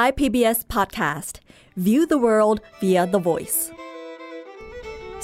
[0.00, 1.34] Thai PBS Podcast
[1.86, 3.58] View the world via the voice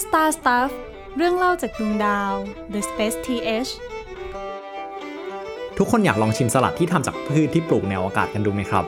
[0.03, 0.71] Star Stuff
[1.17, 2.33] เรื่องเล่าจากดวงดาว
[2.73, 3.71] The Space TH
[5.77, 8.85] ทุกคนอยากลองชิมสลัดที่ทำจากพืชที่ปลูกในอวกาศกันดูไหมครับ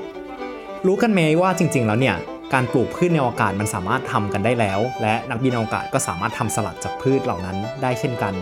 [0.85, 2.15] รู้กันไหมว่าจริง ๆ แล้วเนี่ย
[2.53, 8.33] การปลูกพืชในอวกาศมันสามารถทำกันได้แล้ว และนักบินอวกาศก็สามารถทำสลัดจากพืชเหล่านั้นได้เช่นกัน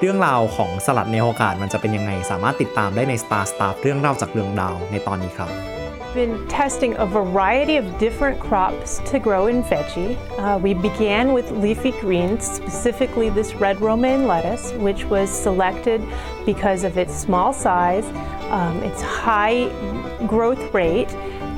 [0.00, 5.73] เรื่องราวของสลัดในอวกาศมันจะเป็นยังไง สามารถติดตามได้ใน Star Stuff เรื่องเล่าจากดวงดาวในตอนนี้ครับ
[6.14, 10.16] been testing a variety of different crops to grow in veggie.
[10.38, 16.00] Uh, we began with leafy greens, specifically this red romaine lettuce, which was selected
[16.46, 18.04] because of its small size,
[18.50, 19.68] um, its high
[20.28, 21.08] growth rate,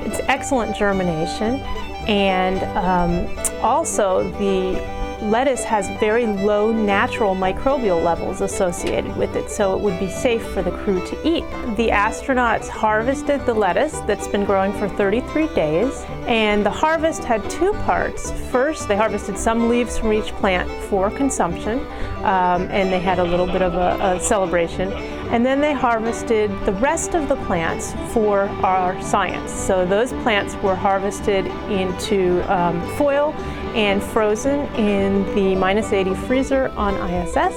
[0.07, 1.61] its excellent germination,
[2.09, 9.75] and um, also the lettuce has very low natural microbial levels associated with it, so
[9.77, 11.45] it would be safe for the crew to eat.
[11.77, 17.49] The astronauts harvested the lettuce that's been growing for 33 days, and the harvest had
[17.51, 18.31] two parts.
[18.51, 21.81] First, they harvested some leaves from each plant for consumption,
[22.25, 26.52] um, and they had a little bit of a, a celebration And then they harvested
[26.66, 29.50] the rest of the plants for our science.
[29.52, 33.34] So those plants were harvested into um, foil
[33.76, 37.56] and frozen in the minus 80 freezer on ISS,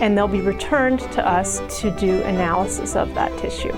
[0.00, 3.76] and they'll be returned to us to do analysis of that tissue.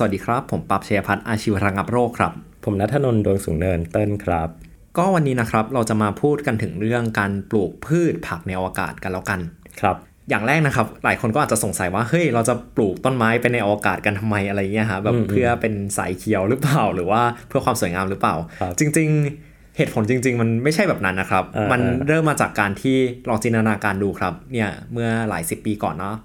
[0.00, 2.32] สวัสดีครับ ผมปับเชยพัฒน์อาชีวระงับโรคครับ
[2.64, 4.48] ผมนัทนนท์ดวงสูงเนินเติ้ลครับ
[4.97, 9.39] ก็วันนี้นะครับเราจะมาพูดกันถึงเรื่องการปลูกพืชผักในอวกาศกันแล้วกัน
[9.81, 9.97] ครับ
[10.29, 19.09] อย่างแรกนะครับ หลายคนก็อาจจะสงสัยว่าเฮ้ยเราจะปลูกต้นไม้ไปในอวกาศกันทำไมอะไรเงี้ยฮะแบบเพื่อเป็นสายเขียวหรือเปล่าหรือว่าเพื่อความสวยงามหรือเปล่าครับจริง
[19.43, 22.97] ๆ เหตุผลจริง ๆ มันไม่ใช่แบบนั้นนะครับอ่ามัมันเริ่มมาจากการที่
[23.29, 26.15] ลองจินตนาการดูครับเนี่ยเมื่อหลายสิบปีก่อนเนาะ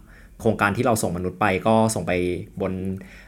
[0.41, 2.13] โครงการที่เราส่งมนุษย์ไปก็ส่งไป
[2.61, 2.73] บน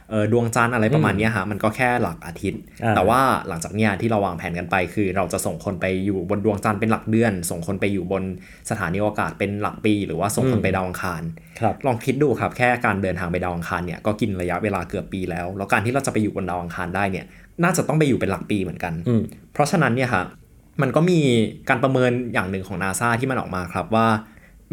[0.31, 8.23] ดวงจันทร์อะไรประมาณเนี้ยฮะมันก็แค่หลักอาทิตย์อ่าแต่ว่าหลังจากเนี้ยที่เราวางแผนกันไป คือเราจะส่งคนไปอยู่บนดวงจันทร์เป็นหลักเดือน ส่งคนไปอยู่บน
[8.69, 11.21] สถานีอวกาศเป็นหลักปี หรือว่าส่งคนไปดาวอังคาร
[11.59, 17.25] ครับลองคิดดูครับแค่การเดินทางไปดาวอังคารเนี่ยก็กินระยะเวลาเกือบปีแล้ว แล้วการที่เราจะไปอยู่บนดาวอังคารได้เนี่ย
[17.63, 19.21] น่าจะต้องไปอยู่เป็นหลักปีเหมือนกันอืม
[19.53, 20.25] เพราะฉะนั้นเนี่ยครับ
[20.81, 21.19] มันก็มี
[21.69, 24.07] การประเมินอย่างหนึ่งของ NASA ที่มันออกมาครับว่า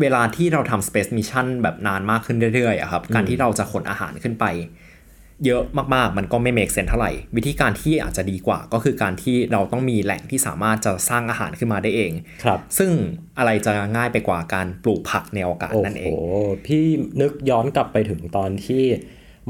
[0.00, 4.44] เวลาที่เราทำ Space Mission แบบนานมากขึ้นเรื่อยๆอะครับ การที่เราจะขนอาหารขึ้นไป
[5.46, 5.62] เยอะ
[5.94, 12.12] มากๆ มันก็ไม่ make sense เท่าไหร่ วิธีการที่อาจจะดีกว่า ก็คือการที่เราต้องมีแหล่งที่สามารถจะสร้างอาหารขึ้นมาได้เอง
[12.44, 12.90] ครับ ซึ่ง
[13.38, 16.84] อะไรจะง่ายไปกว่าการปลูกผักในอวกาศโอ้นั่นเอโหงพี่
[17.20, 18.84] นึกย้อนกลับไปถึงตอนที่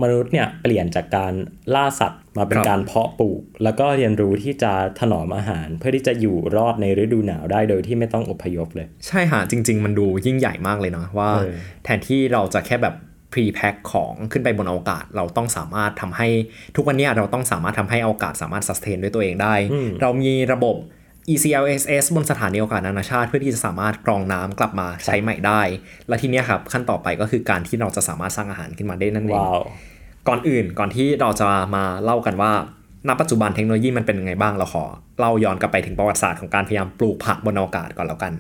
[0.03, 1.33] มนุษย์เนี่ยเปลี่ยนจากการ
[1.75, 11.53] ล่าสัตว์มาเป็นครับการเพาะปลูก แล้วก็เรียนรู้ที่จะถนอมอาหาร เพื่อที่จะอยู่รอดในฤดูหนาวได้โดยที่ไม่ต้องอพยพเลย ใช่ฮะจริง ๆ มันดูยิ่งใหญ่มากเลยเนาะว่าเออ
[11.85, 12.95] แทนที่เราจะแค่แบบ
[13.33, 16.29] pre pack ของขึ้นไปบนอวกาศ เราต้องสามารถทำให้
[16.77, 19.55] ทุกวันเนี้ยเราต้องสามารถทำให้อวกาศสามารถ sustain ด้วยตัวเองได้
[20.01, 20.77] เรามีระบบ
[21.33, 25.63] ECLSS บนสถานีอวกาศนานาชาติ เพื่อที่จะสามารถกรองน้ำกลับมาใช้ใหม่ได้
[26.09, 29.63] และทีเนี้ยครับขั้นต่อไปก็คือการที่เราจะสามารถสร้างอาหารขึ้นมาได้นั่นเองว้าว
[30.29, 32.53] ก่อนอื่นก่อนที่เราจะมาเล่ากันว่า
[33.09, 34.85] ณปัจจุบันเทคโนโลยีมันเป็นยังไงบ้างเราขอ
[35.19, 38.33] เล่าย้อนกลับไปถึงประวัติศาสตร์ของการพยายามปลูกผักบนอวกาศก่อนแล้วกัน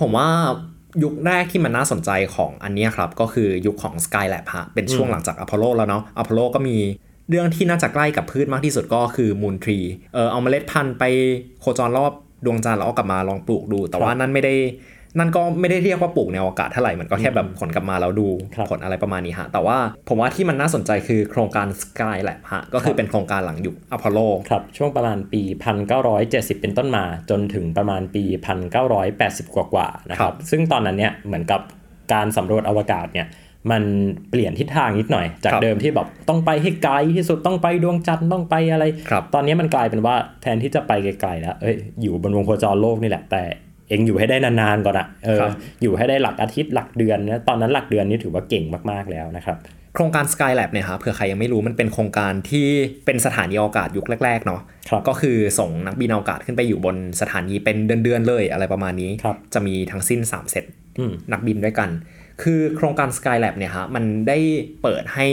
[0.00, 0.28] ผมว่า
[1.02, 6.76] ยุคแรกที่มันน่าสนใจของอันเนี้ยครับ ก็คือยุคของ Skylab ฮะเป็นช่วงหลังจากอพอลโลแล้วเนาะอพอลโลก็มี
[7.30, 9.78] เรื่องที่น่าจะใกล้กับพืชมากที่สุดก็คือ Moon Tree
[10.14, 11.04] เออเอาเมล็ดพันธุ์ไป
[11.60, 12.12] โคจรรอบ
[12.44, 14.54] ดวงจันทร์แล้วเอากลับมาลองปลูกดู แต่ว่านั่นไม่ได้
[15.18, 19.78] นั่นก็ไม่ได้เรียกว่าปลูกในอวกาศเท่าไหร่มันก็แค่แบบขนกลับมาแล้วดูครับผลอะไรประมาณนี้ฮะ แต่ว่า
[20.08, 24.18] ผมว่าที่มันน่าสนใจคือโครงการ Skylab ฮะ ก็คือเป็นโครงการหลังยุคอพอลโล
[24.48, 25.42] ครับ ช่วงประมาณปี
[26.02, 28.24] 1970 เป็นต้นมาจนถึงประมาณปี
[28.90, 31.60] 1980 กว่าๆนะคครัรับบซึ่งตอนนั้นเนี่ยเหมือนกับ
[32.12, 33.28] การสำรวจอวกาศเนี่ย
[33.70, 33.82] มัน
[34.30, 43.42] เปลี่ยนทิศทางนิดหน่อย จากครับเดิมที่แบบต้องไปให้ไกลที่สุดต้องไปดวงจันทร์ต้องไปอะไรครับตอนนี้มันกลายเป็นว่าแทนที่จะไปไกลๆแล้วเอ้ยอยู่บนวงโคจรโลกนี่แหละแต่
[43.88, 45.50] เองอยู่ให้ได้นานๆก่อนอะเออครับ
[45.82, 49.58] อยู่ให้ได้หลักอาทิตย์หลักเดือนนะตอนนั้นหลักเดือนนี่ถือว่าเก่งมากๆแล้วนะครับ
[49.94, 52.66] โครงการ Skylab เนี่ยฮะเผื่อใครยังไม่รู้มันเป็นโครงการที่
[53.06, 54.60] เป็นสถานีอวกาศยุคแรกๆเนาะ
[54.90, 60.64] ครับก็คือส่งนักบินอวกาศขึ้นไปอยู่บนสถานีเป็นเดือนๆเลยอะไรประมาณนี้ครับจะมีทั้งสิ้น 3 เซต
[60.98, 61.90] อืมนักบินด้วยกัน
[62.42, 64.38] คือโครงการ Skylab เนี่ยฮะมันได้
[64.82, 65.26] เปิดให้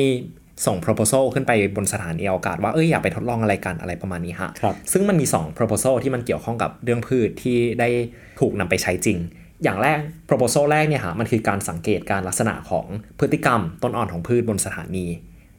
[0.65, 7.89] ส่ง proposal ขึ้นไปบนสถานีอวกาศว่าเอ้ยอยากไปทดลองอะไรกันอะไรประมาณนี้ฮะครับซึ่งมันมี 2 proposal ที่มันเกี่ยวข้องกับเรื่องพืชที่ได้
[8.39, 9.17] ถูกนำไปใช้จริง
[9.63, 12.85] อย่างแรก proposal แรกเนี่ยฮะมันคือการสังเกตการลักษณะของ
[13.19, 15.05] พฤติกรรมต้นอ่อนของพืชบนสถานี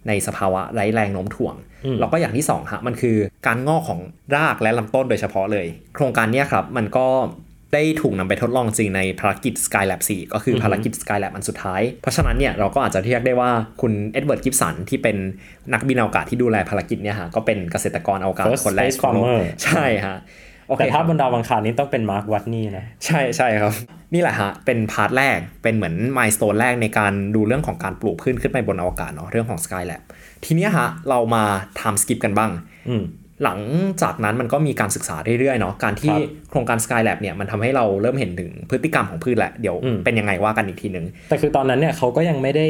[0.08, 1.54] ในสภาวะไร้แรงโน้มถ่วง
[2.00, 3.16] แล้วก็อย่างที่2ฮะมันคือ
[3.46, 4.00] การงอกของ
[4.36, 7.06] รากและลำต้นโดยเฉพาะเลย โครงการเนี้ยครับมันก็
[7.53, 13.50] เได้ถูกนำไปทดลองจริงในภารกิจ Skylab 4 ก็คือภารกิจ Skylab อันสุดท้าย เพราะฉะนั้นเนี่ยเราก็อาจจะเรียกได้ว่า
[13.80, 15.16] คุณเอ็ดเวิร์ดกิบสันที่เป็น
[15.72, 20.16] นักบินอวกาศที่ดูแลภารกิจเนี่ยฮะก็เป็นเกษตรกรอวกาศ First คนแรก space ของโลก farmer ใช่ฮะ
[20.68, 23.72] โอเคแต่ถ้าครับบนดาวอังคารนี้ต้องเป็นมาร์ควัตนีย์นะ ใช่ใช่ครับ
[24.14, 30.02] นี่แหละฮะ เป็น part แรกเป็นเหมือนมายส t ตนแรกในการดูเรื่องของการปลูกพืชขึ้นไปบนอวกาศเนาะเรื่องของ Skylab
[30.44, 31.44] ทีเนี้ยฮะ เรามา
[31.80, 32.50] ทำ skip กันบ้าง
[32.88, 33.02] อืม
[33.42, 33.58] หลัง
[34.02, 42.68] จากนั้นมันก็มีการศึกษาเรื่อยๆเนาะการที่ครับโครงการ Skylab เนี่ยมันทำให้เราเริ่มเห็นถึงพฤติกรรมของพืชแหละเดี๋ยวอืมเป็นยังไงว่ากันอีกทีหนึ่งแต่คือตอนนั้นเนี่ยเขาก็ยังไม่ได้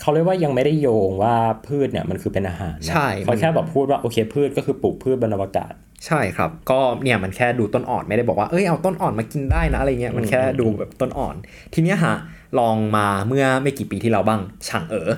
[0.00, 1.36] เขาเรียกว่ายังไม่ได้โยงว่า
[1.66, 5.72] พืชเนี่ยมันคือเป็นอาหารนะใช่เขาแค่แบบพูดว่าโอเคพืชก็คือปลูกพืชบนอวกาศ
[6.06, 11.34] ใช่ครับ ก็เนี่ยมันแค่ดูต้นอ่อนไม่ได้บอกว่าเอ้ยเอาต้นอ่อนมากินได้นะอะไรเงี้ยมันแค่ดูแบบต้นอ่อน
[11.74, 12.16] ทีเนี้ยฮะ
[12.58, 15.10] ลองมาเมื่อไม่กี่ปีที่เราบ้างฉางเอ๋อ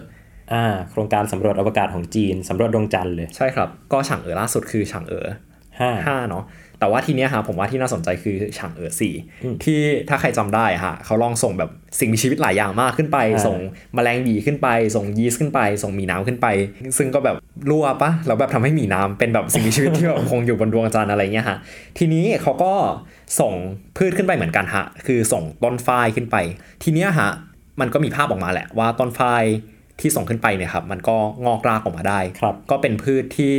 [0.54, 5.26] อ่าโครงการสำรวจอวกาศของจีนสำรวจดวงจันทร์เลย ใช่ครับ ก็ฉางเอ๋อล่าสุดคือฉางเอ๋อ
[5.80, 6.44] ห้าห้าเนาะ
[6.78, 9.14] แต่ว่าทีเนี้ยฮะผมว่าที่น่าสนใจคือฉางเอ๋อสี่
[9.64, 13.56] ที่ถ้าใครจำได้ฮะเขาลองส่งแบบสิ่งมีชีวิตหลายอย่างมากขึ้นไปอ่าส่ง
[13.94, 16.46] แมลงบีขึ้นไป ส่งยีสต์ขึ้นไป ส่งหมีน้ำขึ้นไป
[16.98, 17.36] ซึ่งก็แบบ
[17.70, 21.58] รั่วปะแล้วแบบทำให้หมีน้ำเป็นแบบสิ่งมีชีวิตที่แบบคงอยู่บนดวงจันทร์อะไรเงี้ยฮะ
[21.98, 22.72] ทีนี้เขาก็
[23.40, 23.52] ส่ง
[23.96, 26.36] พืชขึ้นไปเหมือนกันฮะคือส่งต้นฝ้ายขึ้นไป
[26.82, 27.30] ทีเนี้ยฮะ
[27.80, 29.44] มันก็มีภาพออกมาแหละว่าต้นฝ้าย
[30.00, 31.16] ที่ส่งขึ้นไปเนี่ยครับ มันก็
[31.46, 33.54] งอกรากออกมาได้ครับก็เป็นพืชที่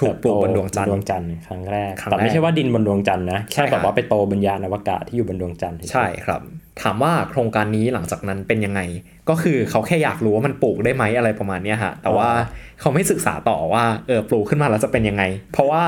[0.00, 6.40] ถูกปลูกบนดวงจันทดร์วงจันทร์ครั้งแรกครั้งแต่ไม่แรกใช่ว่าดินบนดวงจันทร์นะใช่แค่แบบครับว่าไปโตบนยานอวกาศที่อยู่บนดวงจันทร์เฉยๆใช่ครับ
[6.82, 8.80] ถามว่าโครงการนี้หลังจากนั้นเป็นยังไง
[9.28, 12.28] ก็คือเขาแค่อยากรู้ว่ามันปลูกได้ไหมอะไรประมาณเนี้ยฮะ แต่ว่า
[12.80, 15.22] เขาไม่ศึกษาต่อว่าเออปลูกขึ้นมาแล้วจะเป็นยังไง
[15.52, 15.84] เพราะว่า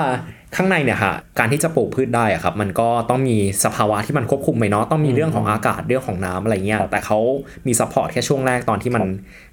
[0.57, 7.19] ข้างในเนี่ยฮะการที่จะปลูกพืชได้อะครับมันก็ต้องมีสภาวะที่มันควบคุมไหมเนาะต้องมีเรื่องของอากาศเรื่องของน้ำอะไรเงี้ยแต่เขา
[7.67, 9.03] มี support แค่ช่วงแรกตอนที่มัน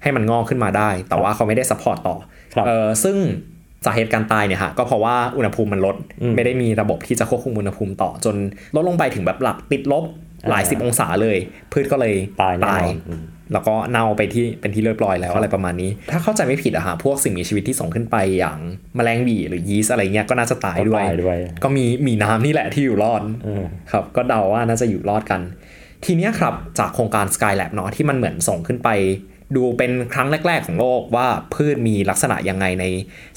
[0.02, 2.16] ให้มันงอกขึ้นมาได้ แต่ว่าเขาไม่ได้ support ต่อ
[2.54, 3.16] ครับเออซึ่ง
[3.86, 8.36] สาเหตุการตายเนี่ยฮะก็เพราะว่าอุณหภูมิมันลดอืมไม่ได้มีระบบที่จะควบคุมอุณหภูมิต่อจน
[8.74, 10.04] ลดลงไปถึงแบบหลักติดลบ
[10.50, 11.36] หลายอ่าสิบองศาเลย
[11.72, 13.22] พืชก็เลยตายแน่นอนอืม
[13.52, 18.58] แล้วก็เน่าไปที่เป็นที่เรียบร้อยแล้วอะไรประมาณนี้ ถ้าเข้าใจไม่ผิดอะฮะพวกสิ่งมีชีวิตที่ส่งขึ้นไปอย่าง
[18.96, 25.40] แมลงบี่หรือยีสต์อะไรเงี้ยก็น่าจะตายด้วย ก็ตายด้วยก็มีมีน้ำนี่แหละที่อยู่รอดเออครับ ก็เดาว่าน่าจะอยู่รอดกัน
[26.04, 28.88] ทีเนี้ยครับจากโครงการ Skylab เนาะที่มันเหมือนส่งขึ้นไป
[29.56, 32.84] ดูเป็นครั้งแรก ๆ ของโลกว่าพืชมีลักษณะยังไงใน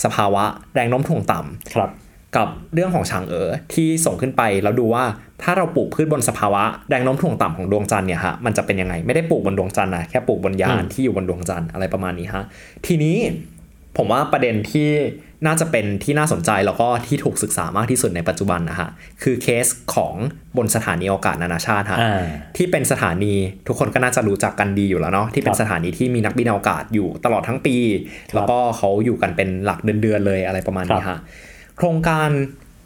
[0.03, 0.43] สภาวะ
[0.73, 1.89] แรงโน้มถ่วงต่ำครับ
[2.37, 5.03] กับเรื่องของฉางเอ๋อที่ส่งขึ้นไปแล้วดูว่า
[5.43, 12.43] ถ้าเราปลูกพืชบนสภาวะแรงโน้มถ่วงต่ำของดวงจันทร์เนี่ยฮะมันจะเป็นยังไงไม่ได้ปลูกบนดวงจันทร์นะแค่ปลูกบนยานอืมที่อยู่บนดวงจันทร์อะไรประมาณนี้ฮะ
[12.85, 13.17] ทีนี้
[13.97, 14.89] ผมว่าประเด็นที่
[15.45, 18.89] น่าจะเป็นที่น่าสนใจแล้วก็ที่ถูกศึกษามากที่สุดในปัจจุบันนะฮะ
[19.23, 19.65] คือเคส
[19.95, 20.13] ของ
[20.57, 22.25] บนสถานีอวกาศนานาชาติฮะอ่า
[22.57, 23.33] ที่เป็นสถานี
[23.67, 27.77] ทุกคนก็น่าจะรู้จักกันดีอยู่แล้วเนาะที่เป็คนรับสถานีที่มีนักบินอวกาศอยู่ตลอดทั้งปี
[28.31, 31.19] ครับแล้วก็เขาอยู่กันเป็นหลักเดือนๆเลยอะไรประมาณนี้ครัฮะบ
[31.77, 32.29] โครงการ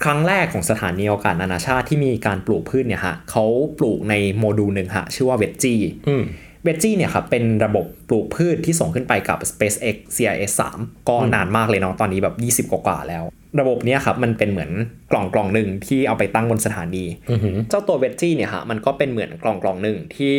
[0.04, 3.46] ครั้งแรกของสถานีอวกาศนานาชาติที่มีการปลูกพืชเนี่ยฮะเขา
[3.78, 5.76] ปลูกในโมดูลหนึ่งฮะชื่อว่าเวจจี
[6.08, 6.24] อืม
[6.64, 10.52] เวจจี้เนี่ยครับเป็นระบบปลูกพืชที่ส่งขึ้นไปกับ SpaceX CRS
[10.82, 12.30] 3ก็นานมากเลยเนาะตอนนี้แบ
[12.62, 13.24] บ20 กว่าๆแล้ว
[13.60, 14.72] ระบบเนี้ยครับมันเป็นเหมือน
[15.12, 20.36] กล่องกล่องหนึ่งที่เอาไปตั้งบนสถานีอือหือเจ้าตัวเวจจี้เนี่ยฮะมันก็เป็นเหมือนกล่องกล่องหนึ่งที่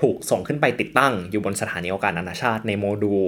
[0.00, 3.24] ถูกส่งขึ้นไปติดตั้งอยู่บนสถานีอวกาศนานาชาติในโมดูล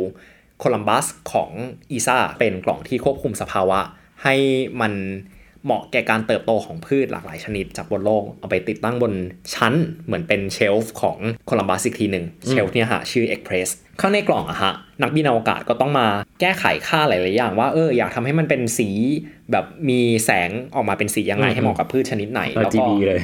[0.58, 1.50] โคลัมบัสของ
[1.90, 3.80] อีซาเป็นกล่องที่ควบคุมสภาวะ
[4.24, 4.34] ให้
[4.80, 4.92] มัน
[5.64, 9.12] เหมาะแก่การเติบโตของพืชหลากหลายชนิดจากบนโลก เอาไปติดตั้งบน
[9.54, 9.74] ชั้น
[10.06, 13.68] เหมือนเป็นเชลฟ์ของโคลัมบัสอีกทีหนึ่งเชลฟ์เนี่ยฮะชื่อ Express
[14.00, 14.72] ข้างในกล่องอะฮะ
[15.02, 16.06] นักบินอวกาศก็ต้องมา
[16.40, 18.88] แก้ไขค่าหลายๆอย่างว่าเอออยากทำให้มันเป็นสี
[19.52, 23.20] แบบมีแสงออกมาเป็นสียังไงให้เหมาะกับพืชชนิดไหนแล้วก็ RGB เลย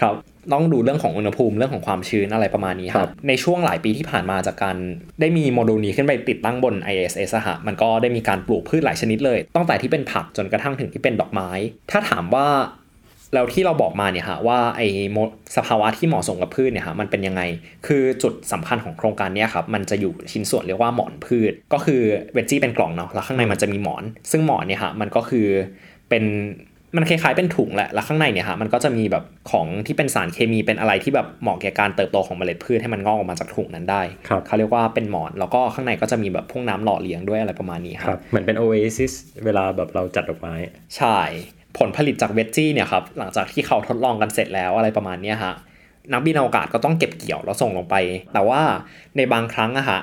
[0.00, 0.14] ครับ
[0.52, 4.76] ต้องดูเรื่องของอุณหภูมิเรื่องของความชื้นอะไรประมาณนี้คครัรับบในช่วงหลายปีที่ผ่านมาจากการ
[5.20, 11.50] ได้มีโมดูลนี้ขึ้นไปติดตั้งบน ISS อะฮะมันก็ได้มีการปลูกพืชหลายชนิดเลยตั้งแต่ที่เป็นผักจนกระทั่งถึงที่เป็นดอกไม้
[11.90, 12.46] ถ้าถามว่า
[13.34, 14.80] แล้วที่เราบอกมาเนี่ยฮะว่าไอ
[15.12, 15.18] โม
[15.56, 17.42] สภาวะที่เหมาะสมกับพืชเนี่ยฮะมันเป็นยังไง
[17.86, 22.02] คือจุดสำคัญของโครงการเนี้ยครับมันจะอยู่ชิ้นส่วนเรียกว่าหมอนพืช ก็คือ
[22.32, 25.46] เวจจี้เป็นกล่องเนาะแล้วข้างในมันจะมีหมอน ซึ่งหมอนเนี่ยฮะมันก็คือ
[26.08, 26.24] เป็น
[26.96, 39.12] มันคล้ายๆเป็นถุงแหละ แล้วข้างในเนี่ยฮะมันก็จะมีแบบของที่เป็นสารเคมีเป็นอะไรที่แบบเหมาะแก่การเติบโตของเมล็ดพืชให้มันงอกออกมาจากถุงนั้นได้ครับเขาเรียกว่าเป็นหมอน แล้วก็ข้างในก็จะมีแบบพวกน้ำหล่อเลี้ยงด้วยอะไรประมาณนี้คครัรับบเหมือนเป็น Oasis
[39.44, 40.54] เวลาแบบเราจัดดอกไม้
[40.96, 41.18] ใช่
[41.78, 45.54] ผลผลิตจากเวจจี้เนี่ยครับ หลังจากที่เขาทดลองกันเสร็จแล้วอะไรประมาณเนี้ยฮะ
[46.12, 47.96] นักบินอวกาศก็ต้องเก็บเกี่ยวแล้วส่งลงไป
[48.34, 48.60] แต่ว่า
[49.16, 50.00] ในบางครั้งอะฮะ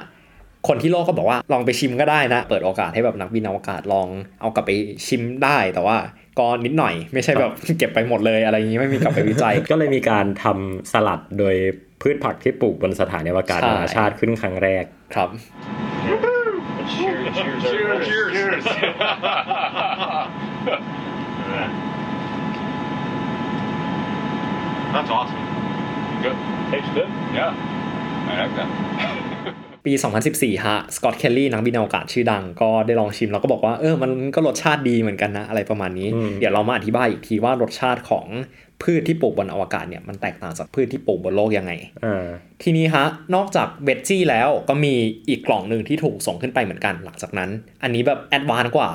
[0.67, 4.07] คนที่โลกก็บอกว่าลองไปชิมก็ได้นะ เปิดโอกาสให้แบบนักบินอวกาศลอง
[4.41, 4.71] เอากลับไป
[5.07, 5.97] ชิมได้ แต่ว่า
[6.39, 11.55] ก็นิดหน่อย ไม่ใช่แบบเก็บไปหมดเลยอะไรอย่างนี้ไม่มีกลับไปวิจัย ก็เลยมีการทำสลัดโดย
[12.01, 14.83] พืชผักที่ปลูกบนสถานีอวกาศใช่นานาชาติขึ้นครั้งแรก
[15.15, 15.29] ครับ
[16.93, 18.31] Cheers, cheers, cheers, cheers.
[18.33, 18.63] cheers.
[24.93, 25.43] That's awesome.
[26.21, 26.37] Good.
[26.71, 27.09] Tastes good?
[27.33, 27.53] Yeah.
[28.29, 29.34] I like that.
[29.85, 29.93] ปี
[30.29, 36.07] 2014 ฮะ สกอตต์เคลลี่ นักบินอวกาศชื่อดัง ก็ได้ลองชิมแล้วก็บอกว่า เออ มันก็รสชาติดีเหมือนกันนะ อะไรประมาณนี้
[36.39, 38.25] เดี๋ยวเรามาอธิบายอีกทีว่ารสชาติของ
[38.83, 41.71] พืชที่ปลูกบนอวกาศเนี่ย มันแตกต่างจากพืชที่ปลูกบนโลกยังไง
[42.05, 42.25] อ่า
[42.63, 44.93] ทีนี้ฮะ นอกจากเวจจี้แล้วก็มี
[45.29, 47.49] อีกกล่องหนึ่งที่ถูกส่งขึ้นไปเหมือนกัน หลังจากนั้น
[47.83, 48.89] อันนี้แบบ advance กว่า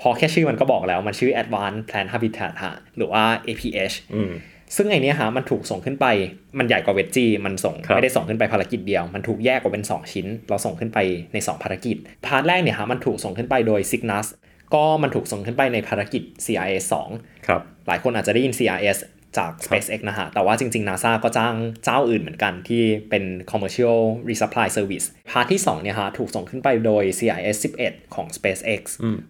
[0.00, 4.32] พอแค่ชื่อมันก็บอกแล้ว มันชื่อ Advanced Plant Habitat ฮะ หรือว่า APH อืม
[4.76, 6.06] ซึ่งไอเนี้ยฮะมันถูกส่งขึ้นไป
[6.58, 10.98] มันใหญ่กว่าเวจจี้มันส่งครับไม่ได้ส่งขึ้นไปภารกิจเดียว มันถูกแยกออกเป็น 2 ชิ้น เราส่งขึ้นไป
[11.32, 14.26] ใน 2 ภารกิจ part แรกเนี่ยฮะมันถูกส่งขึ้นไปโดย Cygnus
[14.74, 16.84] ก็มันถูกส่งขึ้นไปในภารกิจ CRS
[17.16, 18.98] 2ครับหลายคนอาจจะได้ยิน CRS
[19.38, 21.54] จาก SpaceX นะฮะ แต่ว่าจริง ๆ NASA ก็จ้าง
[21.84, 28.82] เจ้าอื่นเหมือนกันที่เป็น commercial resupply service part ที่ 2 เนี่ยฮะ ถูกส่งขึ้นไปโดย CRS 11 ของ SpaceX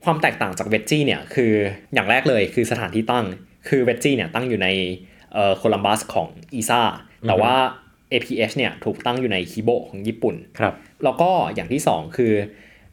[0.05, 1.53] ความแตกต่างจาก Veggie เนี่ย คือ
[1.95, 3.27] อย่างแรกเลยคือสถานที่ตั้ง
[3.69, 5.14] คือ Veggie เนี่ยตั้งอยู่ในเอ่อ
[5.57, 6.83] โคลัมบัสของ ESA
[7.29, 7.55] แต่ว่า
[8.13, 10.75] APH เนี่ยถูกตั้งอยู่ในคิโบของญี่ปุ่นครับ
[11.05, 12.33] แล้วก็อย่างที่ 2 คือ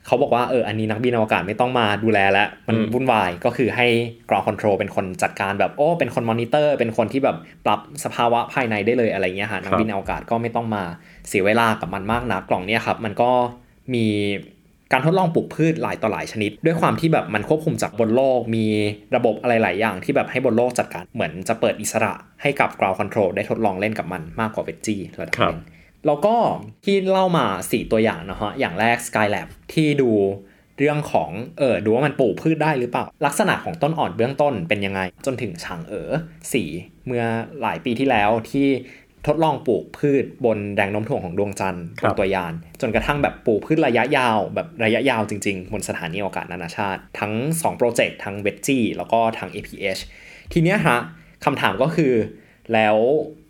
[0.06, 3.88] เขาบอกว่าเอออันนี้นักบินอวกาศไม่ต้องมาดูแลแล้ว มันวุ่นวายก็คือให้
[4.28, 10.84] ground control เป็นคนจัดการแบบโอ้เป็นคนมอนิเตอร์ เป็นคนที่แบบปรับสภาวะภายในได้เลยอะไรเงี้ยฮะนักบินอวกาศก็ไม่ต้องมา
[11.28, 13.32] เสียเวลากับมันมากนะกล่องเนี้ยครับ มันก็
[13.94, 14.06] มี
[14.92, 18.66] การทดลองปลูกพืชหลายต่อหลายชนิด ด้วยความที่แบบมันควบคุมจากบนโลกมี
[19.16, 25.62] ระบบอะไรหลายอย่างที่แบบให้บนโลกจัดการเหมือนจะเปิดอิสระให้กับ ground control ได้ทดลองเล่นกับมันมากกว่าเวจจี้ระดับหนึง
[26.06, 26.36] แล้วก็
[26.86, 30.12] ที่เล่ามา 4 ตัวอย่างนะฮะอย่างแรก Skylab ที่ดู
[30.78, 36.12] เรื่องของเออดูว่ามันปลูกพืชได้หรือเปล่า ลักษณะของต้นอ่อนเบื้องต้นเป็นยังไง จนถึงฉางเอ๋อ
[36.54, 36.64] สี
[37.06, 37.24] เมื่อ
[37.62, 38.68] หลายปีที่แล้วที่
[39.28, 50.02] ทดลองปลูกพืชบนแรงโน้มถ่วงของดวงจันทร์ครับบนตัวยาน จนกระทั่งแบบปลูกพืชระยะยาวแบบระยะยาวจริง ๆ บนสถานีอวกาศนานาชาติ ทั้ง 2 โปรเจกต์ทั้ง v e g g i แล้วก็ทั้ง APH
[50.54, 50.98] ทีเนี้ยฮะ
[51.46, 52.14] คำถามก็คือ
[52.74, 52.98] แล้ว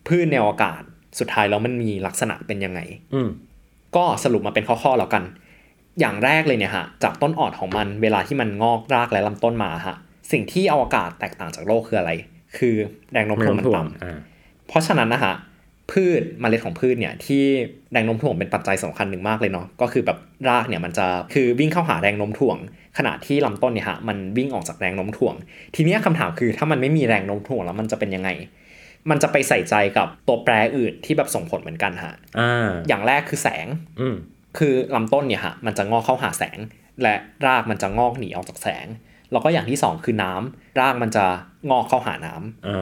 [0.08, 0.82] พืชในอวกาศ
[1.20, 2.80] สุดท้ายแล้วมันมีลักษณะเป็นยังไง
[3.14, 3.30] อืม
[3.96, 5.24] ก็สรุปมาเป็นข้อๆแล้วกัน
[6.00, 9.96] อย่างแรกเลยเนี่ยฮะจากต้นอ่อนของมันเวลาที่มันงอกรากและลำต้นมาฮะ
[10.32, 12.12] สิ่งที่อวกาศแตกต่างจากโลกคืออะไร
[12.58, 12.76] คือ
[13.12, 14.18] แรงโน้มถ่วงมันต่ำอ่า
[14.68, 15.34] เพราะฉะนั้นนะฮะ
[15.92, 17.44] พืชเมล็ดของพืชเนี่ยที่
[17.92, 20.18] แรงโน้มถ่วงเป็นปัจจัยสำคัญหนึ่งมากเลยเนาะก็คือแบบ
[20.50, 22.58] รากเนี่ยมันจะคือวิ่งเข้าหาแรงโน้มถ่วง
[22.98, 25.36] ขณะที่ลำต้นเนี่ยฮะมันวิ่งออกจากแรงโน้มถ่วง
[25.76, 28.30] ทีเนี้ยคำถามคือถ้ามันไม่มีแรงโน้มถ่วงแล้วมันจะเป็นยังไง
[29.10, 33.68] มันจะไปใส่ใจกับตัวแปรอื่นที่แบบส่งผลเหมือนกันฮะอ่าอย่างแรกคือแสง
[34.00, 34.16] อืม
[34.58, 36.58] คือลำต้นเนี่ยฮะมันจะงอกเข้าหาแสง
[37.02, 38.88] และรากมันจะงอกหนีออกจากแสง
[39.32, 41.26] แล้วก็อย่างที่สองคือน้ำรากมันจะ
[41.70, 42.78] งอกเข้าหาน้ำอ่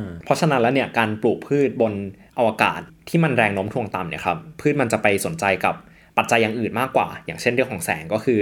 [0.00, 1.92] าเพราะฉะนั้นแล้วเนี่ยการปลูกพืชบน
[2.38, 5.74] อวกาศที่มันแรงโน้มถ่วงต่ำเนี่ยครับพืชมันจะไปสนใจกับ
[6.18, 8.40] ปัจจัยอย่างอื่นมากกว่า อย่างเช่นเรื่องของแสงก็คือ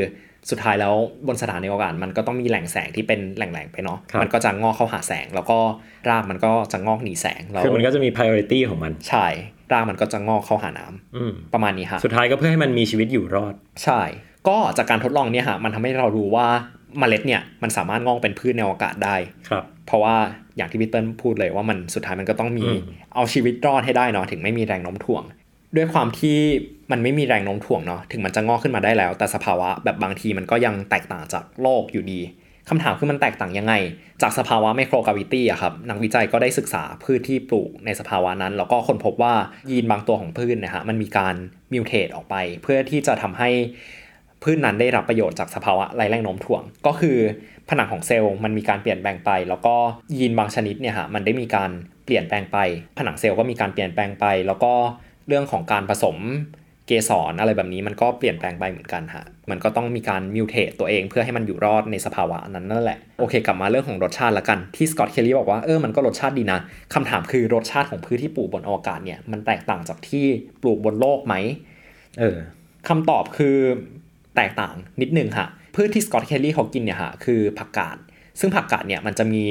[0.51, 0.95] สุดท้ายแล้ว
[1.27, 5.59] บนสถานีอวกาศมันก็ต้องมีแหล่งแสงที่เป็นแหล่งๆไปเนาะครับมันก็จะงอกเข้าหาแสง แล้วก็
[6.09, 9.27] รากมันก็จะงอกหนีแสงแล้วคือมันก็จะมี priority ของมัน ใช่
[9.73, 14.01] รากมันก็จะงอกเข้าหาน้ำอืมประมาณนี้ฮะสุดท้ายก็เพื่อให้มันมีชีวิตอยู่รอด ใช่
[14.49, 16.47] ก็จากการทดลองเนี่ยฮะมันทำให้เรารู้ว่า
[16.99, 19.17] เมล็ดเนี่ยมันสามารถงอกเป็นพืชในอวกาศได้
[19.49, 20.17] ครับ เพราะว่า
[20.57, 22.81] อย่างที่พี่เติ้ลพูดเลยว่ามันสุดท้ายมันก็ต้องมีอืม
[23.15, 25.23] เอาชีวิตรอดให้ได้เนาะถึงไม่มีแรงโน้มถ่วง
[25.77, 26.39] ด้วยความที่
[26.91, 32.21] มันไม่มีแรงโน้มถ่วงเนาะถึงมันจะงอกขึ้นมาได้แล้ว แต่สภาวะแบบบางทีมันก็ยังแตกต่างจากโลกอยู่ดี
[32.69, 33.75] คำถามคือมันแตกต่างยังไง
[34.23, 39.35] จากสภาวะไมโครกราวิตี้อะครับนักวิจัยก็ได้ศึกษาพืชที่ปลูกในสภาวะนั้น แล้วก็ค้นพบว่า
[39.71, 41.35] ยีนบางตัวของพืชเนะฮะมันมีการ
[41.73, 43.51] มิวเทตออกไป เพื่อที่จะทำให้
[44.43, 47.19] พืชนั้นได้รับประโยชน์จากสภาวะไร้แรงโน้มถ่วง ก็คือ
[47.71, 49.75] ผนังของเซลล์มันมีการเปลี่ยนแปลงไป แล้วก็
[50.19, 51.71] ยีนบางชนิดเนี่ยฮะมันได้มีการ
[52.05, 52.59] เปลี่ยนแปลงไป
[52.99, 54.73] ผนังเซลล์ก็มีการเปลี่ยนแปลงไป แล้วก็
[55.29, 56.17] เรื่องของการผสม
[56.87, 66.59] เกสรอะไรแบบนี้มันก็เปลี่ยนแปลงไปเหมือนกันฮะ มันก็ต้องมีการ mutate ตัวเองเพื่อให้มันอยู่รอดในสภาวะนั้นนั่นแหละ โอเค กลับมาเรื่องของรสชาติละกัน ที่สกอตต์เคลลี่บอกว่าเออ มันก็รสชาติดีนะ
[66.95, 70.25] คำถามคือรสชาติของพืชที่ปลูกบนอวกาศเนี่ย มันแตกต่างจากที่
[70.63, 71.35] ปลูกบนโลกไหม
[72.19, 72.37] เออ
[72.89, 73.57] คำตอบคือ
[74.37, 77.97] แตกต่างนิดนึงค่ะพืชที่สกอตเคลลี่เขากินเนี่ยฮะคือผักกาด
[78.41, 79.45] ซึ่งผักกาดเนี่ยมันจะมี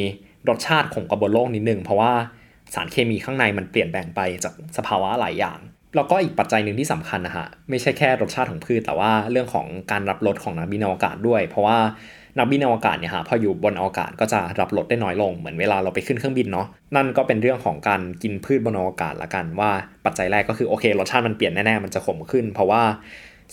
[0.50, 2.12] รสชาติของกระบนโลกนิดนึง เพราะว่า
[2.74, 5.60] สารเคมีข้างในมันเปลี่ยนแปลงไปจากสภาวะหลายอย่าง
[5.96, 11.78] แล้วก็อีกปัจจัยหนึ่งที่สำคัญนะฮะไม่ใช่แค่รสชาติของพืช แต่ว่าเรื่องของการรับรสของนักบินอวกาศด้วย เพราะว่า
[12.38, 19.72] นักบินอวกาศเนี่ยฮะพออยู่บนอวกาศก็จะรับรสได้น้อยลงเหมือนเวลาเราไปขึ้นเครื่องบินเนาะนั่นก็เป็นเรื่องของการกินพืชบนอวกาศละกันว่า
[20.06, 22.82] ปัจจัยแรกก็คือโอเครสชาติมันเปลี่ยนแน่ๆมันจะขมขึ้น เพราะว่า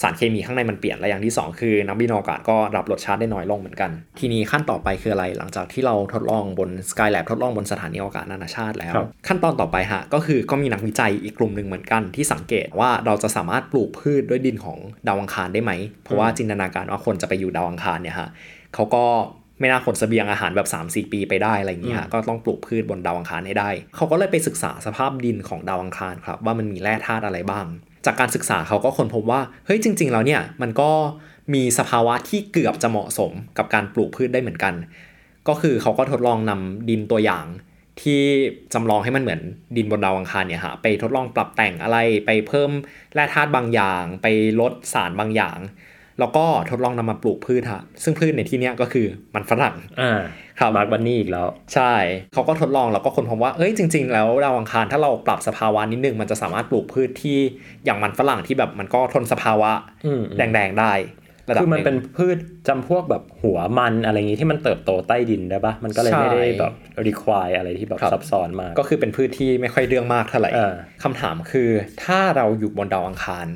[0.01, 15.73] สารเคมีข้างในมันเปลี่ยนและอย่างที่ 2 คือนักบินอวกาศก็รับรสชาติได้น้อยลงเหมือนกัน ทีนี้ขั้นต่อไปคืออะไร หลังจากที่เราทดลองบน Skylab ทดลองบนสถานีอวกาศนานาชาติแล้วครับขั้นตอนต่อไปฮะก็คือก็มีนักวิจัยอีกกลุ่มหนึ่งเหมือนกันที่สังเกตว่าเราจะสามารถปลูกพืชด้วยดินของดาวอังคารได้ไหม
[16.05, 18.29] เพราะว่าจินตนาการว่าคนจะไปอยู่ดาวอังคารเนี่ยฮะ
[18.75, 19.05] เขาก็
[19.61, 27.67] ไม่น่าขนเสบียงอาหารแบบ 3-4 ปีไปได้อะไรอย่างเงี้ยฮะก็ต้องปลูกพืชบนดาวอังคารให้ได้ เขาก็เลยไปศึกษาสภาพดินของดาวอังคารครับว่ามันมีแร่ธาตุอะไรบ้าง
[28.07, 30.91] จากการศึกษาเขาก็ค้นพบว่าเฮ้ยจริง ๆ แล้วเนี่ยมันก็
[31.55, 34.75] มีสภาวะที่เกือบจะเหมาะสมกับการปลูกพืชได้เหมือนกัน
[35.49, 37.47] ก็คือเขาก็ทดลองนำดินตัวอย่าง
[38.03, 38.23] ที่
[38.75, 39.41] จำลองให้มันเหมือน
[39.77, 42.71] ดินบนดาวอังคารเนี่ยฮะไปทดลองปรับแต่งอะไรไปเพิ่ม
[43.15, 44.27] แร่ธาตุบางอย่าง ไป
[44.61, 45.59] ลดสารบางอย่าง
[46.21, 50.21] แล้วก็ทดลองนำมาปลูกพืชฮะซึ่งพืชในที่เนี้ยก็คือมันฝรั่งอ่า
[50.59, 51.95] ครับมาร์กบันนี่อีกแล้ว ใช่
[52.33, 57.39] เขาก็ทดลองแล้วก็คนพบว่าเอ้ยจริง ๆ แล้วดาวอังคารถ้าเราปรับสภาวะนิดนึงมันจะสามารถปลูกพืชที่
[57.85, 59.73] อย่างมันฝรั่งที่แบบมันก็ทนสภาวะ
[60.07, 60.95] อืมแดงๆได้
[61.49, 62.39] ระดับคือมันหงเป็นพืช
[62.69, 66.73] จำพวกแบบหัวมันอะไรอย่างงี้ที่มันเติบโตใต้ดินได้ปะมันก็เลยใช่ไม่ได้แบบ
[67.07, 71.71] require อะไรที่แบบครับซับซ้อนมาก ก็คือเป็นพืชที่ไม่ค่อยเรื่องมากเท่าไหร่เออคำถามคือ
[72.05, 73.47] ถ้าเราอยู่บนดาวอังคาร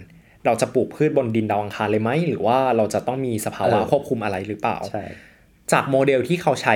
[0.47, 5.05] เราจะปลูกพืชบนดินดาวอังคารเลยไหม หรือว่าเราจะต้องมีสภาวะเออควบคุมอะไรหรือเปล่าใช่
[5.73, 6.75] จากโมเดลที่เขาใช้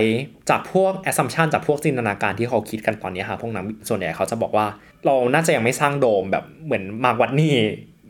[0.50, 4.66] จากพวก assumption จากพวกจินตนาการที่เขาคิดกันตอนนี้ฮะพวกนั้นส่วนใหญ่เขาจะบอกว่า
[5.06, 7.54] เราน่าจะยังไม่สร้างโดมแบบเหมือนมาร์กวัตนี่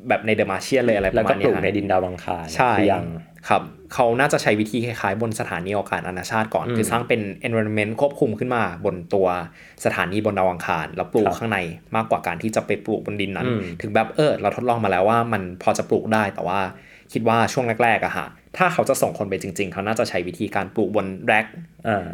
[0.09, 3.05] แบบในเดอะมาเชียนเลยอะไรปแล้วระมาก็ณปเนี้ลูยกฮะในดินดาวอังคารใช่คือยัง
[3.49, 3.63] ครับ
[3.95, 9.27] เขาน่าจะใช้วิธีคล้ายๆ บนสถานีอวกาศนานาชาติก่อน คือสร้างเป็น environment ควบคุมขึ้นมาบนตัว
[9.85, 11.59] สถานีบนดาวอังคาร แล้วปลูกครับข้างใน
[11.97, 16.61] มากกว่าการที่จะไปปลูกบนดินนั้นอืมถึงแบบเออเราทดลองมาแล้วว่ามันพอจะปลูกได้แต่ว่า
[17.13, 21.47] คิดว่าช่วงแรกๆอะฮะถ้าเขาจะส่งคนไปจริง ๆ เขาน่าจะใช้วิธีการปลูกบนแร็ก
[21.89, 22.07] อ่า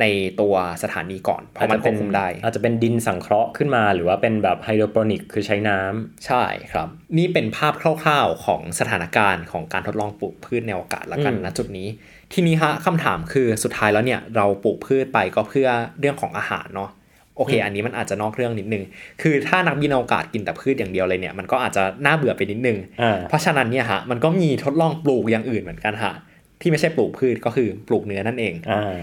[0.00, 0.04] ใน
[0.40, 11.88] ตัวสถานีก่อน เพราะมันควบคุมได้ อาจจะเป็นดินสังเคราะห์ขึ้นมา หรือว่าเป็นแบบไฮโดรโปนิกคือใช้น้ำใช่ครับ นี่เป็นภาพคร่าวๆของสถานการณ์ของการทดลองปลูกพืชในอากาศละกันอืมนะจุดนี้
[12.32, 15.68] ทีนี้ฮะคำถามคือสุดท้ายแล้วเนี่ยเราปลูกพืชไปก็เพื่อ
[16.00, 16.90] เรื่องของอาหารเนาะ
[17.36, 18.84] โอเค อันนี้มันอาจจะนอกเรื่องนิดนึง
[19.22, 26.14] คือถ้านักบินอวกาศกินแต่พืชอย่างเดียวเลยเนี่ย มันก็อาจจะน่าเบื่อไปนิดนึงอ่าเพราะฉะนั้นเนี่ยฮะ มันก็มีทดลองปลูกอย่างอื่นเหมือนกันฮะ
[26.60, 28.98] ที่ไม่ใช่ปลูกพืชก็คือปลูกเนื้อนั่นเองอ่า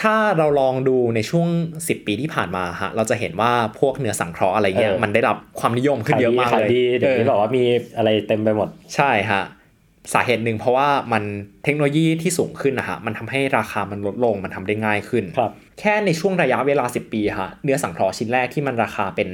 [0.00, 1.48] ถ้าเราลองดูในช่วง
[1.80, 7.64] 10 ปีที่ผ่านมาฮะเราจะเห็นว่าพวกเนื้อสังเคราะห์อะไรเงี้ยเออมันได้รับความนิยมขึ้นเยอะมากขายเลยดีเดี๋ยวนี้เออบอกว่ามี
[7.96, 9.42] อะไรเต็มไปหมด ใช่ฮะ
[10.14, 11.22] สาเหตุหนึ่งเพราะว่ามัน
[11.64, 19.28] เทคโนโลยีที่สูงขึ้นนะฮะมันทำให้ราคามันลดลงมันทำได้ง่ายขึ้นครับแค่ในช่วงระยะเวลา 10 ปีฮะเนื้อสังเคราะห์ชิ้นแรกที่มันราคาเป็น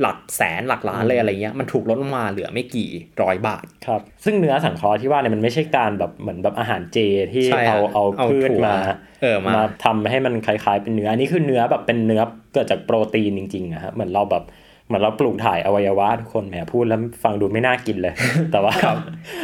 [0.00, 2.88] หลักแสนหลักล้านเลยอะไรเงี้ยมันถูกลดลงมาเหลือไม่กี่
[3.22, 6.98] ร้อยบาทครับ ซึ่งเนื้อสังเคราะห์ที่ว่าเนี่ยมันไม่ใช่การแบบเหมือนแบบอาหารเจ
[7.32, 8.76] ที่ใช่ฮะเอาเอาเอาพืชถั่วมา
[9.22, 9.52] เออมา
[9.84, 12.22] ทำให้มันคล้ายๆเป็นเนื้ออันนี้คือเนื้อแบบเป็นเนื้อ
[12.54, 14.44] เกิดจากโปรตีนจริงๆอะฮะเหมือนเราแบบ
[14.86, 18.14] เหมือนเราปลูกถ่ายอวัยวะทุกคนแหมพูดแล้วฟังดูไม่น่ากินเลย
[18.52, 18.74] แต่ว่า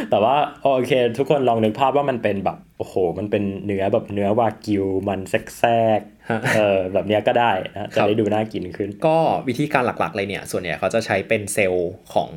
[0.09, 6.12] แต่ว่าโอเค ทุกคนลองนึกภาพว่ามันเป็นแบบโอ้โห มันเป็นเนื้อแบบเนื้อวากิว มันแทรกๆ
[6.55, 12.29] เออแบบเนี้ยก็ได้นะจะได้ดูน่ากินขึ้น ก็วิธีการหลักๆเลยเนี่ย ส่วนใหญ่เขาจะใช้เป็นเซลล์ของ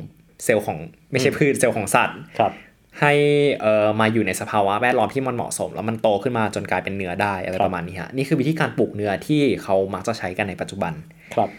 [0.45, 0.77] เซลล์ของ
[1.11, 2.51] ไม่ใช่พืชเซลล์ของสัตว์ครับ
[2.99, 3.13] ให้
[3.61, 10.93] เอ่อมาอยู่ในสภาวะแวดล้อมที่มันเหมาะสม แล้วมันโตขึ้นมาจนกลายเป็นเนื้อได้อะไรครับประมาณนี้ฮะนี่คือวิธีการปลูกเนื้อที่เขามักจะใช้กันในปัจจุบัน
[11.35, 11.49] ครับ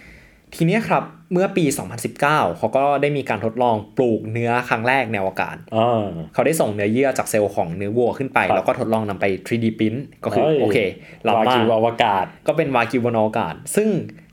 [0.56, 1.64] ทีเนี้ยครับเมื่อปี
[2.10, 10.78] 2019 เขาก็ได้มีการทดลองปลูกเนื้อครั้งแรกในอวกาศอ่าเขาได้ส่งเนื้อเยื่อจากเซลล์ของเนื้อวัวขึ้นไปครับแล้วก็ทดลองนำไป 3D print ก็คือเฮ้ยโอเค
[11.24, 13.88] เราวามากิวอวกาศ ก็เป็นวากิวบนอวกาศ ซึ่ง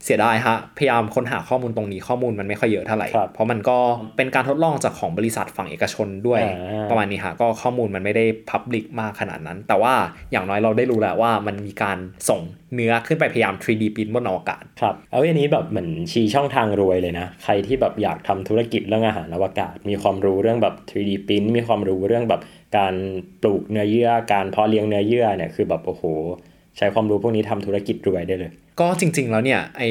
[0.06, 3.78] เสียดายฮะ พยายามค้นหาข้อมูลตรงนี้ข้อมูลมันไม่ค่อยเยอะเท่าไหร่ครับเพราะมันก็
[4.16, 9.94] เป็นการทดลองจากของบริษัทฝั่งเอกชนด้วยอ่าประมาณนี้ฮะก็ข้อมูลมันไม่ได้พับลิกมากขนาดนั้น แต่ว่า
[10.32, 12.40] อย่างน้อยเราได้รู้แล้วว่ามันมีการส่ง
[12.74, 22.40] เนื้อขึ้นไปพยายาม 3D print บนอวกาศ ครับ เอาอันนี้แบบเหมือนชี้ช่องทางรวยเลยนะ ใครที่แบบอยากทำธุรกิจเรื่องอาหารอวกาศ มีความรู้เรื่องแบบ 3D print มีความรู้เรื่องแบบ
[22.78, 22.94] การ
[23.42, 26.04] ปลูกเนื้อเยื่อ การเพาะเลี้ยงเนื้อเยื่อเนี่ยคือแบบโอ้โห
[26.78, 29.82] ใช้ความรู้พวกนี้ทำธุรกิจรวยได้เลย ก็จริง ๆ แล้วเนี่ยไอ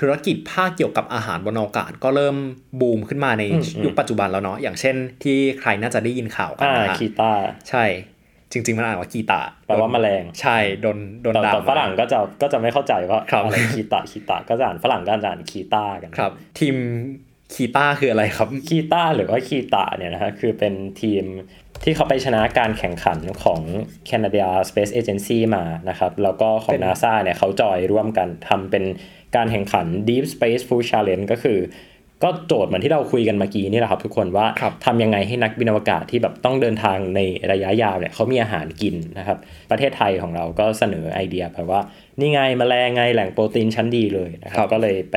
[0.00, 2.36] ธุรกิจภาคเกี่ยวกับอาหารบนอวกาศก็เริ่ม
[2.80, 7.32] บูมขึ้นมาในอืมอืมยุคปัจจุบันแล้วเนาะอย่างเช่น ที่ใครน่าจะได้ยินข่าวกันอ่านะฮะคีตา
[7.68, 7.84] ใช่
[8.52, 16.76] จริง ๆ มันอ่านว่ากีตาแปลว่าแมลงใช่โดนโดนแต่ด่าแต่ฝรั่งก็จะก็จะไม่เข้าใจว่าครับอะไรคีตาคีตาก็จะอ่านฝรั่งก็จะอ่านคีตากันครับ ทีม
[17.54, 21.24] คีตาคืออะไรครับคีตาหรือว่าคีตาเนี่ยนะฮะคือเป็นทีม
[21.84, 23.60] ที่เขาไปชนะการแข่งขันของ
[24.08, 28.84] Canada Space Agency มานะครับ แล้วก็ของเป็น NASA เนี่ยเขาจอยร่วมกันทำเป็น
[29.36, 31.58] การแข่งขัน Deep Space Food Challenge ก็คือ
[32.22, 37.20] ก็โจทย์เหมือนที่เราคุยกันเมื่อกี้นี่แหละครับทุกคนว่าครับทำยังไงให้นักบินอวกาศที่แบบต้องเดินทางใน
[37.52, 39.38] ระยะยาวเนี่ยเขามีอาหารกินนะครับ
[39.70, 41.80] ประเทศไทยของเราก็เสนอไอเดียแบบว่า
[42.20, 45.16] นี่ไงแมลงไงแหล่งโปรตีนชั้นดีเลยนะคครัรับบก็เลยไป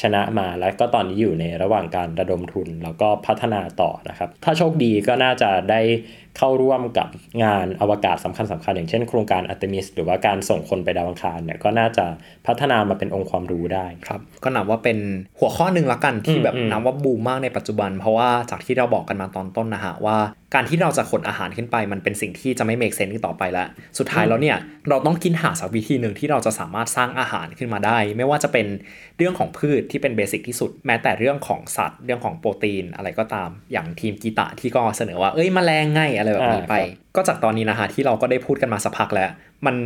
[0.00, 5.80] ชนะมาแล้วก็ตอนนี้อยู่ในระหว่างการระดมทุนแล้วก็พัฒนาต่อนะครับ ถ้าโชคดีก็น่าจะได้
[6.38, 7.08] เข้าร่วมกับ
[7.44, 12.04] งานอวกาศสำคัญสคัญๆอย่างเช่นโครงการอาร์ทิมิสหรือว่าการส่งคนไปดาวอังคารเนี่ยก็น่าจะ
[12.46, 14.98] พัฒนามาเป็นองค์ความรู้ได้ครับก็นับว่าเป็น
[15.38, 20.18] หัวข้อหนึ่งละกันที่อืมแบบอืมนับว่าบูมมากในปัจจุบัน เพราะว่าจากที่เราบอกกันมาตอนต้นนะฮะว่า
[20.54, 23.66] การที่เราจะขนอาหารขึ้นไปมันเป็นสิ่งที่จะไม่ make sense ต่อไปแล้ว
[23.98, 24.56] สุดท้ายแล้วเนี่ย
[24.88, 28.66] เราต้องคิดหาสักวิธีหนึ่งที่เราจะสามารถสร้างอาหารขึ้นมาได้ ไม่ว่าจะเป็น
[29.18, 39.30] เรื่องของพืชที่เป็น basic ที่สุด แม้แต่เรื่องของสัตว์ เรื่องของโปรตีนอะไรก็ตาม อย่างทีมกีตะที่ก็เสนอว่าเอ้ยแมลงไงอะไรแบบนี้ไปอ่าครับก็จากตอนนี้นะฮะที่เราก็ได้พูดกันมาสักพักแล้ว
[39.66, 39.76] มัน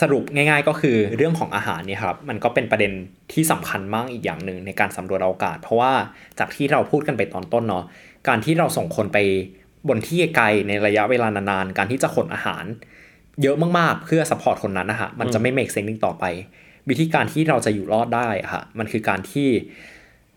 [0.00, 2.92] สรุปง่าย ๆ ก็คือเรื่องของอาหารเนี่ยครับมันก็เป็นประเด็น
[3.32, 5.92] ที่สำคัญมากอีกอย่างหนึ่งในการสำรวจอวกาศ เพราะว่า
[6.38, 7.84] จากที่เราพูดกันไปตอนต้นเนาะ
[8.28, 9.18] การที่เราส่งคนไป
[9.88, 12.64] บนที่ไกลในระยะเวลานานๆ การที่จะขนอาหาร
[13.42, 16.24] เยอะมากๆ เพื่อ support คนนั้นนะฮะ มันจะไม่ make sense อีกต่อไป
[16.88, 19.48] วิธีการที่เราจะอยู่รอดได้อะฮะมันคือการที่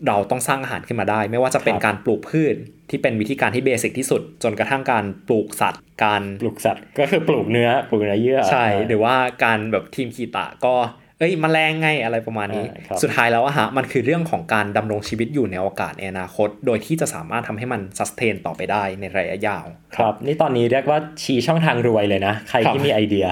[0.06, 2.54] เราต้องสร้างอาหารขึ้นมาได้ ไม่ว่าจะเป็นครับการปลูกพืช
[2.90, 10.74] ที่เป็นวิธีการที่เบสิกที่สุด จนกระทั่งการปลูกสัตว์ การปลูกสัตว์ ก็คือปลูกเนื้อปลูกเนื้อเยื่อใช่หรือว่าการแบบทีมคีตะก็
[11.18, 19.64] เอ้ยมแมลงไงอะไรประมาณนี้อ่าครับสุดท้ายแล้วอะฮะมันคือเรื่องของการดำรงชีวิตอยู่ในอวกาศในอนาคต โดยที่จะสามารถทำให้มันซัสเทนต่อไปได้ในระยะยาว
[19.96, 23.26] ครับ นี่ตอนนี้เรียกว่าชี้ช่องทางรวยเลยนะ ใครครับที่มีไอเดีย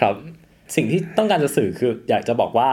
[0.00, 0.14] ครับ
[0.76, 2.68] สิ่งที่ต้องการจะสื่อคืออยากจะบอกว่า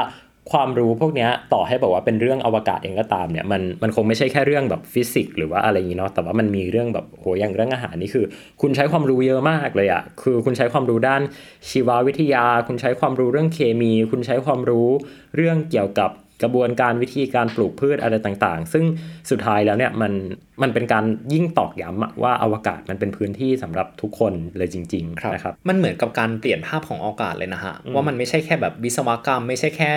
[0.51, 8.25] ความรู้พวกเนี้ยต่อให้บอกว่าเป็นเรื่องอวกาศเองก็ตามเนี่ยมันมันคงไม่ใช่แค่เรื่องแบบฟิสิกส์หรือว่าอะไรอย่างนี้เนาะแต่ว่ามันมีเรื่องแบบโหอย่างเรื่องอาหารนี่คือ
[8.61, 11.21] คุณใช้ความรู้เยอะมากเลยอะคือคุณใช้ความรู้ด้าน
[11.69, 14.87] ชีววิทยา คุณใช้ความรู้เรื่องเคมี คุณใช้ความรู้
[15.35, 16.11] เรื่องเกี่ยวกับ
[16.43, 18.85] กระบวนการวิธีการปลูกพืชอะไรต่างๆ ซึ่ง
[19.29, 20.13] สุดท้ายแล้วเนี่ยมัน
[20.61, 29.91] มันเป็นการยิ่งตอกย้ำอะว่าอวกาศมันเป็นพื้นที่สำหรับทุกคนเลยจริงๆนะครับมันเหมือนกับการเปลี่ยนภาพของอวกาศเลยนะฮะว่ามันไม่ใช่แค่แบบวิศวกรรม ไม่ใช่แค่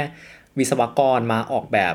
[0.59, 1.95] วิศวกรมาออกแบบ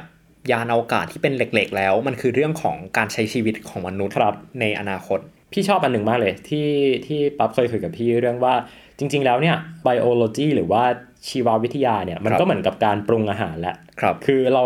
[0.52, 5.20] ยานอวกาศที่เป็นเหล็กๆ แล้ว มันคือเรื่องของการใช้ชีวิตของมนุษย์ครับในอนาคต
[5.54, 6.70] พี่ชอบอันหนึ่งมากเลยที่
[7.08, 8.54] ที่ปั๊บเคยคุยกับพี่เรื่องว่า
[9.00, 10.84] จริง ๆ แล้วเนี่ย biology หรือว่า
[11.28, 14.64] ชีววิทยาเนี่ยมันครับก็เหมือนกับการปรุงอาหารแหละครับ คือเรา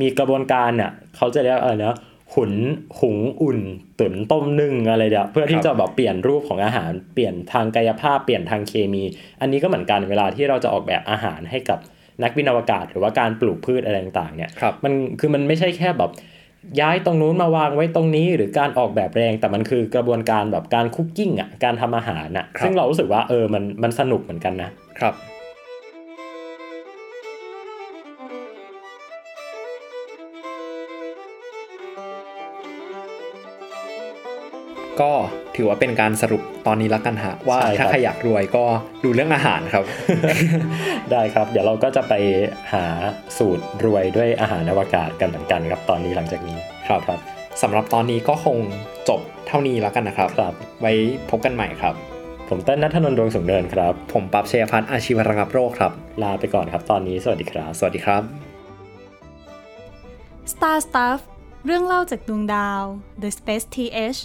[0.00, 1.96] มีกระบวนการเนี่ยเขาจะเรียกอะไรนะ
[2.34, 2.52] หุน
[3.00, 3.60] หุงอุ่น
[4.00, 9.04] ตุ๋นต้มนึ่งอะไรเดี๋ยวเพื่อที่ครับจะแบบเปลี่ยนรูปของอาหารเปลี่ยนทางกายภาพเปลี่ยนทางเคมี
[9.40, 11.78] อันนี้ก็เหมือนกันเวลาที่เราจะออกแบบอาหารให้กับ
[12.22, 16.10] นักบินอวกาศ หรือว่าการปลูกพืชอะไรต่างๆเนี่ยครับมันคือมันไม่ใช่แค่แบบ
[16.80, 24.70] ย้ายตรงนู้นมาวางไว้ตรงนี้หรือการออกแบบแรงแต่มันคือกระบวนการแบบการคุกกิ้งอะการทำอาหารอะครับซึ่งเรารู้สึกว่าเออมันมันสนุกเหมือนกันนะ
[25.00, 25.14] ครับ
[35.00, 35.12] ก็
[35.56, 38.64] ถือว่าเป็นการสรุปตอนนี้แล้วกันฮะว่าใช่ครับถ้าใครอยากรวยก็
[39.04, 39.84] ดูเรื่องอาหารครับ
[41.12, 42.14] ได้ครับ เดี๋ยวเราก็จะไป
[42.72, 42.84] หา
[43.38, 47.20] สูตรรวยด้วยอาหารอวกาศกันเหมือนกันครับตอนนี้หลังจากนี้ครับครับ
[47.62, 48.58] สำหรับตอนนี้ก็คง
[49.08, 50.92] จบเท่านี้แล้วกันนะครับครับ ไว้
[51.30, 51.94] พบกันใหม่ครับ
[52.48, 58.22] ผมเต้นนัทนนท์ดวงสูงเนินครับ ผมปั๊บชัยพัฒน์อาชีวระงับโรคครับ ลาไปก่อนครับ ตอนนี้สวัสดีครับ สวัสดีครับ
[60.52, 61.20] Star Stuff
[61.66, 62.82] เรื่องเล่าจากดวงดาว
[63.22, 64.20] The Space TH